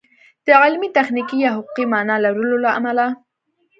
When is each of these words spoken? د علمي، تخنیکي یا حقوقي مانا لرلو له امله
د 0.45 0.47
علمي، 0.61 0.89
تخنیکي 0.97 1.37
یا 1.43 1.49
حقوقي 1.57 1.85
مانا 1.93 2.15
لرلو 2.23 2.57
له 2.65 2.69
امله 2.79 3.05